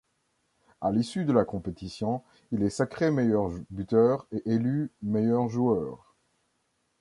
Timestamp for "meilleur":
3.11-3.51, 5.03-5.47